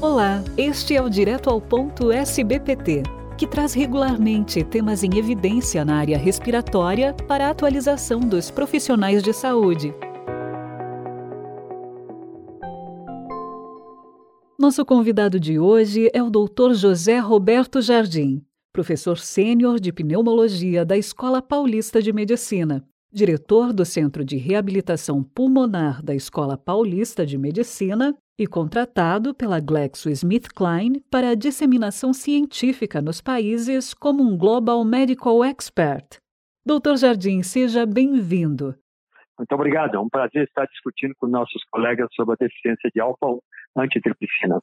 [0.00, 3.02] Olá, este é o Direto ao Ponto SBPT,
[3.36, 9.32] que traz regularmente temas em evidência na área respiratória para a atualização dos profissionais de
[9.32, 9.92] saúde.
[14.56, 16.74] Nosso convidado de hoje é o Dr.
[16.74, 18.40] José Roberto Jardim,
[18.72, 26.00] professor sênior de pneumologia da Escola Paulista de Medicina, diretor do Centro de Reabilitação Pulmonar
[26.04, 33.92] da Escola Paulista de Medicina e contratado pela GlaxoSmithKline para a disseminação científica nos países
[33.92, 36.18] como um Global Medical Expert.
[36.64, 38.76] Doutor Jardim, seja bem-vindo.
[39.36, 39.96] Muito obrigado.
[39.96, 43.38] É um prazer estar discutindo com nossos colegas sobre a deficiência de alfa-1
[43.76, 44.60] antitripsina.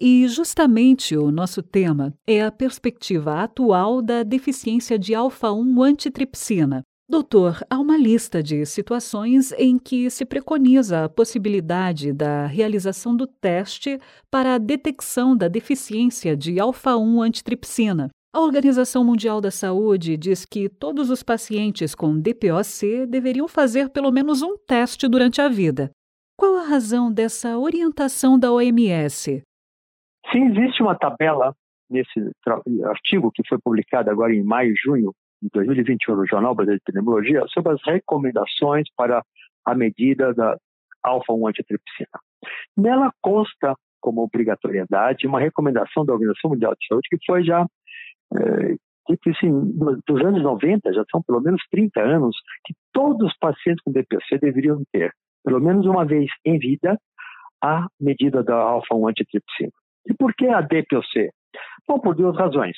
[0.00, 6.82] E justamente o nosso tema é a perspectiva atual da deficiência de alfa-1 antitripsina,
[7.12, 13.26] Doutor, há uma lista de situações em que se preconiza a possibilidade da realização do
[13.26, 13.98] teste
[14.30, 18.08] para a detecção da deficiência de alfa-1 antitripsina.
[18.34, 24.10] A Organização Mundial da Saúde diz que todos os pacientes com DPOC deveriam fazer pelo
[24.10, 25.90] menos um teste durante a vida.
[26.34, 29.42] Qual a razão dessa orientação da OMS?
[30.32, 31.54] Sim, existe uma tabela
[31.90, 32.32] nesse
[32.86, 36.92] artigo que foi publicado agora em maio e junho de 2021 no Jornal Brasileiro de
[36.92, 39.22] Pneumologia sobre as recomendações para
[39.64, 40.56] a medida da
[41.02, 42.20] alfa-1 antitripsina.
[42.76, 47.66] Nela consta como obrigatoriedade uma recomendação da Organização Mundial de Saúde que foi já
[48.34, 48.76] é,
[50.06, 54.38] dos anos 90, já são pelo menos 30 anos, que todos os pacientes com DPC
[54.38, 55.12] deveriam ter,
[55.44, 56.96] pelo menos uma vez em vida,
[57.62, 59.72] a medida da alfa-1 antitripsina.
[60.06, 61.30] E por que a DPOC?
[61.86, 62.76] Bom, por duas razões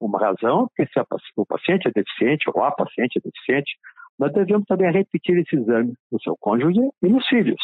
[0.00, 1.00] uma razão, porque se
[1.36, 3.76] o paciente é deficiente ou a paciente é deficiente,
[4.18, 7.60] nós devemos também repetir esse exame no seu cônjuge e nos filhos.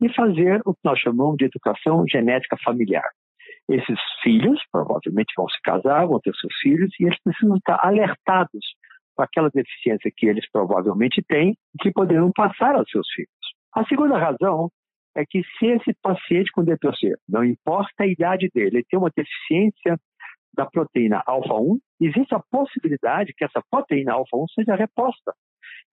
[0.00, 3.08] E fazer o que nós chamamos de educação genética familiar.
[3.68, 8.64] Esses filhos provavelmente vão se casar, vão ter seus filhos, e eles precisam estar alertados
[9.14, 13.28] para aquela deficiência que eles provavelmente têm e que poderiam passar aos seus filhos.
[13.74, 14.70] A segunda razão
[15.14, 19.10] é que se esse paciente com DPOC, não importa a idade dele, ele tem uma
[19.14, 19.98] deficiência
[20.54, 25.32] da proteína alfa-1, existe a possibilidade que essa proteína alfa-1 seja reposta.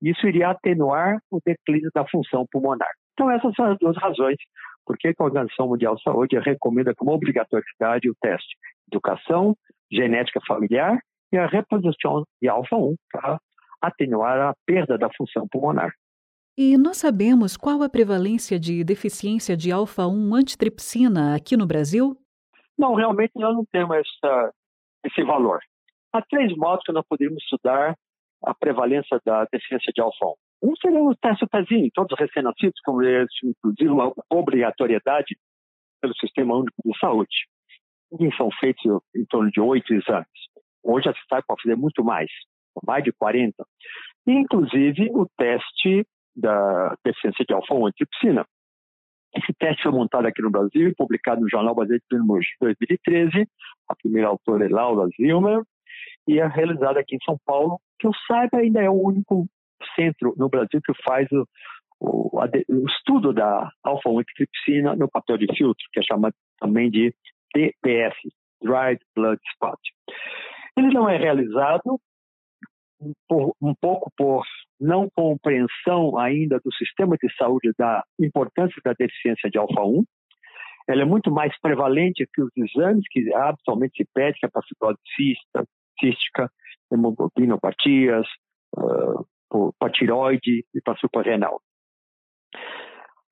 [0.01, 2.91] Isso iria atenuar o declínio da função pulmonar.
[3.13, 4.37] Então, essas são as duas razões
[4.85, 8.55] por que a Organização Mundial de Saúde recomenda como obrigatoriedade o teste
[8.87, 9.55] educação,
[9.91, 10.99] genética familiar
[11.31, 13.39] e a reposição de alfa-1 para
[13.81, 15.91] atenuar a perda da função pulmonar.
[16.57, 22.17] E nós sabemos qual a prevalência de deficiência de alfa-1 antitripsina aqui no Brasil?
[22.77, 24.53] Não, realmente nós não temos essa,
[25.05, 25.59] esse valor.
[26.13, 27.95] Há três modos que nós poderíamos estudar
[28.43, 30.33] a prevalência da deficiência de alfa-1.
[30.63, 35.35] Um seria o teste pezinho, todos os recém-nascidos, como inclusive uma obrigatoriedade
[36.01, 37.35] pelo Sistema Único de Saúde.
[38.19, 38.83] E são feitos
[39.15, 40.27] em torno de oito exames.
[40.83, 42.29] Hoje a cidade pode fazer muito mais,
[42.85, 43.53] mais de 40.
[44.27, 46.05] E, inclusive, o teste
[46.35, 48.45] da deficiência de alfa-1 antitripsina.
[49.37, 52.65] Esse teste foi montado aqui no Brasil e publicado no Jornal Brasileiro de Pneumologia em
[52.65, 53.49] 2013.
[53.89, 55.61] A primeira autora é Laura Zilmer
[56.27, 59.45] e é realizado aqui em São Paulo, que eu saiba ainda é o único
[59.95, 61.47] centro no Brasil que faz o,
[61.99, 66.89] o, a, o estudo da alfa-1 antitripsina no papel de filtro, que é chamado também
[66.89, 67.13] de
[67.53, 68.15] DPS,
[68.61, 69.79] Dried Blood Spot.
[70.77, 71.99] Ele não é realizado
[73.27, 74.43] por, um pouco por
[74.79, 80.03] não compreensão ainda do sistema de saúde da importância da deficiência de alfa-1.
[80.87, 84.61] Ela é muito mais prevalente que os exames que habitualmente se pede, que é para
[85.15, 85.67] cista,
[85.99, 86.49] cística,
[86.91, 88.27] hemoglobinopatias,
[88.77, 91.61] uh, para tiroide e para suprarrenal.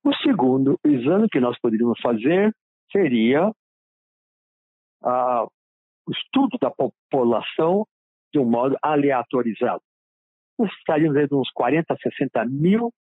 [0.04, 2.54] O segundo exame que nós poderíamos fazer
[2.90, 3.54] seria uh,
[6.06, 7.86] o estudo da população
[8.34, 9.80] de um modo aleatorizado.
[10.58, 12.92] Nós estaríamos de uns 40 a 60 mil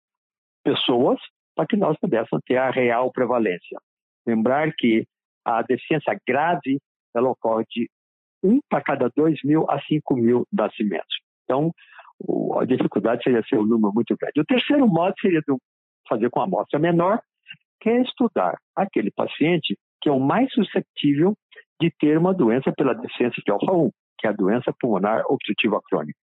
[0.62, 1.18] pessoas
[1.56, 3.78] para que nós pudéssemos ter a real prevalência.
[4.26, 5.06] Lembrar que
[5.44, 6.78] a deficiência grave
[7.14, 7.90] ela ocorre de
[8.44, 11.16] 1 para cada 2 mil a 5 mil nascimentos.
[11.44, 11.72] Então,
[12.60, 14.40] a dificuldade seria ser um número muito grande.
[14.40, 15.42] O terceiro modo seria
[16.08, 17.20] fazer com amostra menor,
[17.80, 21.34] que é estudar aquele paciente que é o mais suscetível
[21.80, 23.90] de ter uma doença pela deficiência de alfa-1
[24.22, 26.16] que é a doença pulmonar obstrutiva crônica.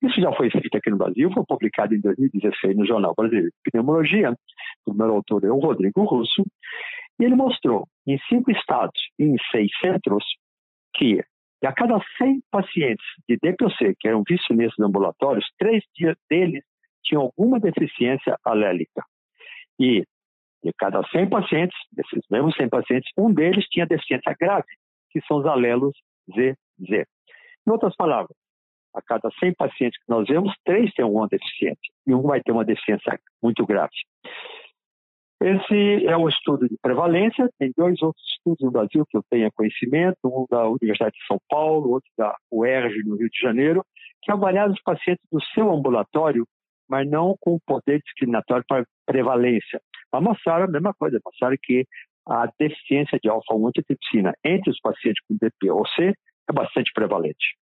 [0.00, 3.70] Isso já foi feito aqui no Brasil, foi publicado em 2016 no Jornal Brasileiro de
[3.70, 4.32] Pneumologia.
[4.86, 6.44] O meu autor é o Rodrigo Russo,
[7.18, 10.24] e ele mostrou em cinco estados e em seis centros
[10.94, 11.20] que
[11.64, 15.82] a cada 100 pacientes de DPOC que eram vistos nesses ambulatórios, três
[16.30, 16.62] deles
[17.02, 19.02] tinham alguma deficiência alélica.
[19.80, 20.04] E
[20.62, 24.68] De cada 100 pacientes, desses mesmos 100 pacientes, um deles tinha deficiência grave,
[25.10, 25.96] que são os alelos
[26.80, 27.04] ZZ.
[27.66, 28.34] Em outras palavras,
[28.94, 32.52] a cada 100 pacientes que nós vemos, três têm uma deficiência e um vai ter
[32.52, 33.92] uma deficiência muito grave.
[35.40, 39.52] Esse é um estudo de prevalência, tem dois outros estudos no Brasil que eu tenho
[39.52, 43.84] conhecimento, um da Universidade de São Paulo, outro da UERJ, no Rio de Janeiro,
[44.20, 46.44] que avaliaram os pacientes do seu ambulatório,
[46.88, 49.80] mas não com poder discriminatório para prevalência.
[50.12, 51.86] Mas mostraram a mesma coisa, mostraram que
[52.26, 56.14] a deficiência de alfa-1 antitripsina entre os pacientes com DPOC
[56.48, 57.56] é bastante prevalente.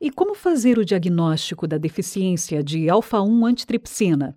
[0.00, 4.36] E como fazer o diagnóstico da deficiência de alfa-1 antitripsina?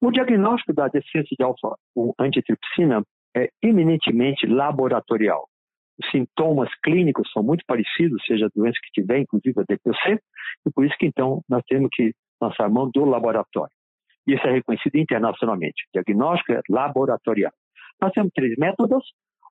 [0.00, 3.02] O diagnóstico da deficiência de alfa-1 antitripsina
[3.36, 5.48] é eminentemente laboratorial.
[5.98, 10.20] Os sintomas clínicos são muito parecidos, seja a doença que tiver, inclusive a DPC,
[10.66, 13.74] e por isso que então nós temos que lançar mão do laboratório.
[14.26, 15.84] Isso é reconhecido internacionalmente.
[15.88, 17.52] O diagnóstico é laboratorial.
[18.00, 19.04] Nós temos três métodos.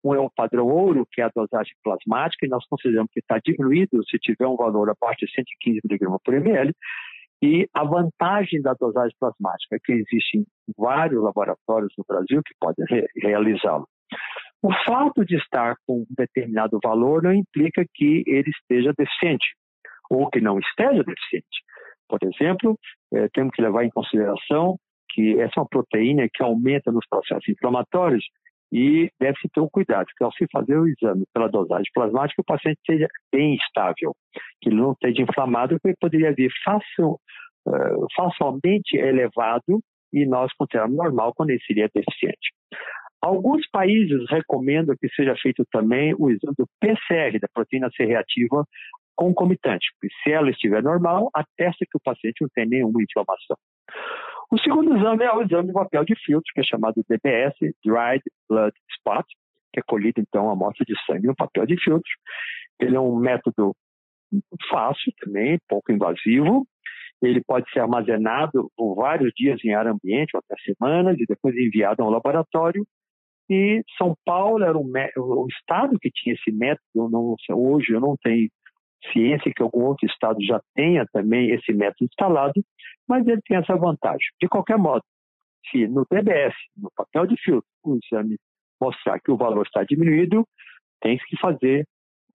[0.06, 3.40] Um é o padrão ouro, que é a dosagem plasmática, e nós consideramos que está
[3.44, 6.72] diminuído se tiver um valor abaixo de 115 mg por ml.
[7.42, 10.46] E a vantagem da dosagem plasmática é que existem
[10.78, 13.88] vários laboratórios no Brasil que podem re realizá-lo.
[14.62, 19.56] O fato de estar com um determinado valor não implica que ele esteja deficiente
[20.10, 21.64] ou que não esteja deficiente.
[22.08, 22.78] Por exemplo,
[23.12, 24.78] eh, temos que levar em consideração
[25.10, 28.24] que essa é uma proteína que aumenta nos processos inflamatórios
[28.72, 32.46] e deve-se ter um cuidado, que ao se fazer o exame pela dosagem plasmática, o
[32.46, 34.16] paciente seja bem estável,
[34.62, 37.20] que não esteja inflamado, porque poderia vir facil,
[37.68, 39.80] uh, facilmente elevado
[40.12, 42.52] e nós consideramos normal quando ele seria deficiente.
[43.22, 48.64] Alguns países recomendam que seja feito também o exame do PCR, da proteína C reativa
[49.16, 53.58] concomitante, porque se ela estiver normal, atesta que o paciente não tem nenhuma inflamação.
[54.52, 58.24] O segundo exame é o exame de papel de filtro, que é chamado DBS, Dried
[58.48, 59.26] Blood Spot,
[59.74, 62.12] que é colhido então a amostra de sangue no papel de filtro.
[62.80, 63.76] Ele é um método
[64.70, 66.68] fácil também, pouco invasivo.
[67.22, 71.56] Ele pode ser armazenado por vários dias em ar ambiente, ou até semanas, e depois
[71.56, 72.86] enviado a um laboratório.
[73.50, 77.10] E São Paulo era um, o estado que tinha esse método.
[77.10, 78.50] Não, hoje eu não tenho
[79.12, 82.64] ciência que algum outro estado já tenha também esse método instalado,
[83.08, 84.28] mas ele tem essa vantagem.
[84.42, 85.04] De qualquer modo,
[85.70, 88.38] se no TBS, no papel de filtro, o exame
[88.82, 90.46] mostrar que o valor está diminuído,
[91.02, 91.88] tem que fazer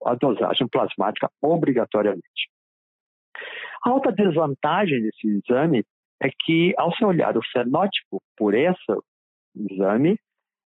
[0.05, 2.49] a dosagem plasmática obrigatoriamente.
[3.83, 5.83] A outra desvantagem desse exame
[6.21, 8.79] é que, ao se olhar o fenótipo por esse
[9.55, 10.17] exame,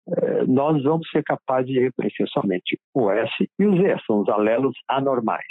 [0.08, 4.28] eh, nós vamos ser capazes de reconhecer somente o S e o Z, são os
[4.28, 5.46] alelos anormais.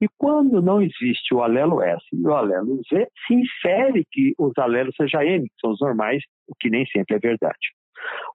[0.00, 4.52] E quando não existe o alelo S e o alelo Z, se infere que os
[4.58, 7.72] alelos sejam M, que são os normais, o que nem sempre é verdade.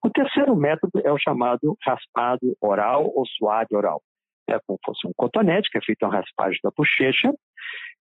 [0.04, 4.02] O terceiro método é o chamado raspado oral ou suave oral.
[4.50, 7.32] É como se fosse um cotonete, que é feito uma raspagem da bochecha.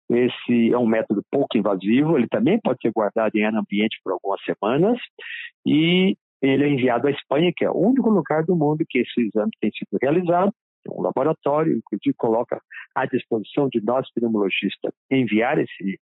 [0.10, 4.42] Esse é um método pouco invasivo, ele também pode ser guardado em ambiente por algumas
[4.44, 5.00] semanas
[5.66, 9.22] e ele é enviado à Espanha, que é o único lugar do mundo que esse
[9.22, 10.54] exame tem sido realizado
[10.90, 12.62] um laboratório, inclusive coloca
[12.96, 16.00] à disposição de nós, pneumologistas, enviar esse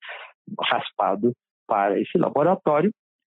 [0.61, 1.33] raspado
[1.67, 2.93] para esse laboratório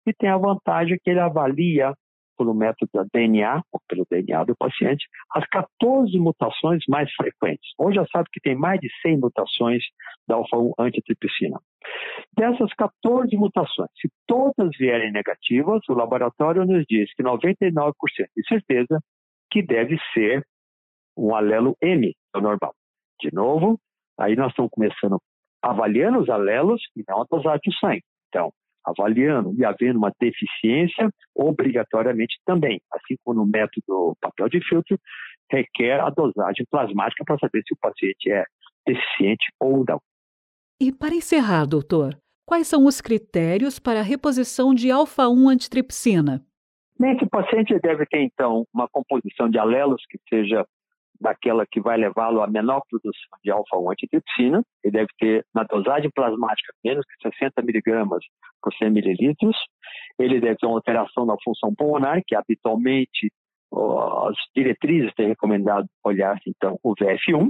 [0.05, 1.93] e tem a vantagem que ele avalia
[2.39, 5.05] pelo método da DNA, ou pelo DNA do paciente,
[5.35, 7.69] as 14 mutações mais frequentes.
[7.77, 9.83] Hoje já sabe que tem mais de 100 mutações
[10.25, 11.59] da alfa-1 antitripsina.
[12.33, 17.91] Dessas 14 mutações, se todas vierem negativas, o laboratório nos diz que 99%
[18.37, 18.99] de certeza
[19.51, 20.45] que deve ser
[21.19, 22.73] um alelo M do normal.
[23.19, 23.79] De novo,
[24.17, 25.17] aí nós estamos começando
[25.61, 28.03] avaliando os alelos e não a dosagem de sangue.
[28.29, 28.51] Então,
[28.85, 34.97] avaliando e havendo uma deficiência, obrigatoriamente também, assim como no método papel de filtro,
[35.51, 38.45] requer a dosagem plasmática para saber se o paciente é
[38.85, 39.99] deficiente ou não.
[40.79, 46.45] E para encerrar, doutor, quais são os critérios para a reposição de alfa-1 antitripsina?
[46.97, 50.65] Nesse paciente deve ter, então, uma composição de alelos que seja
[51.19, 54.63] daquela que vai levá-lo à menor produção de alfa-1 antitripsina.
[54.83, 58.23] Ele deve ter, na dosagem plasmática, menos que 60 miligramas
[58.61, 59.57] por 100 mililitros.
[60.17, 63.31] Ele deve ter uma alteração na função pulmonar, que habitualmente
[63.71, 67.49] as diretrizes têm recomendado olhar, então, o VF1.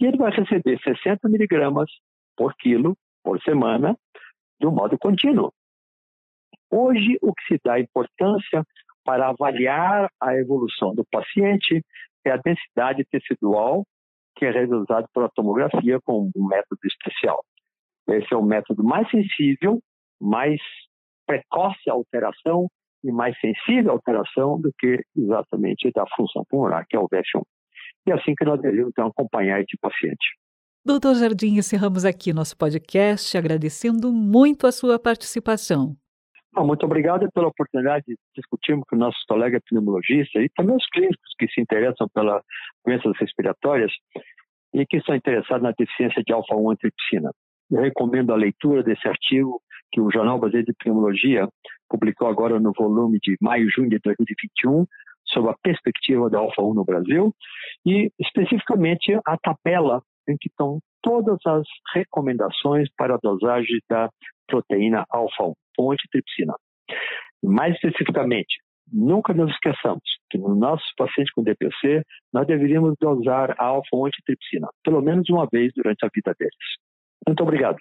[0.00, 1.90] E ele vai receber 60 miligramas
[2.36, 3.96] por quilo por semana,
[4.60, 5.52] de um modo contínuo.
[6.70, 8.64] Hoje, o que se dá importância
[9.04, 11.82] para avaliar a evolução do paciente
[12.28, 13.84] é a densidade tecidual,
[14.36, 17.42] que é realizado pela tomografia com um método especial.
[18.08, 19.80] Esse é o método mais sensível,
[20.20, 20.60] mais
[21.26, 22.68] precoce à alteração
[23.02, 27.42] e mais sensível à alteração do que exatamente da função pulmonar, que é o VF1.
[28.06, 30.36] E é assim que nós devemos então, acompanhar esse paciente.
[30.84, 35.96] Doutor Jardim, encerramos aqui nosso podcast, agradecendo muito a sua participação.
[36.64, 41.48] Muito obrigado pela oportunidade de discutirmos com nossos colegas pneumologistas e também os clínicos que
[41.48, 42.42] se interessam pelas
[42.84, 43.92] doenças respiratórias
[44.74, 47.30] e que estão interessados na deficiência de alfa-1 antripsina.
[47.70, 49.60] Eu recomendo a leitura desse artigo
[49.92, 51.48] que o Jornal Brasileiro de Pneumologia
[51.88, 54.86] publicou agora no volume de maio e junho de 2021
[55.28, 57.34] sobre a perspectiva da alfa-1 no Brasil
[57.84, 61.64] e especificamente a tabela em que estão todas as
[61.94, 64.08] recomendações para a dosagem da
[64.48, 66.54] proteína alfa-1, com antitripsina.
[67.42, 68.60] Mais especificamente,
[68.92, 72.02] nunca nos esqueçamos que nos nossos pacientes com DPC,
[72.32, 76.54] nós deveríamos dosar a alfa-1 antitripsina, pelo menos uma vez durante a vida deles.
[77.26, 77.78] Muito obrigado.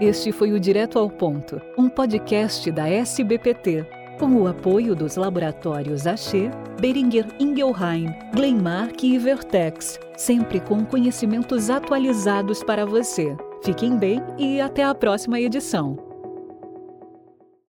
[0.00, 3.86] Este foi o Direto ao Ponto, um podcast da SBPT,
[4.18, 12.62] com o apoio dos laboratórios Axê, Beringer Ingelheim, Glenmark e Vertex, sempre com conhecimentos atualizados
[12.62, 13.34] para você.
[13.62, 16.05] Fiquem bem e até a próxima edição.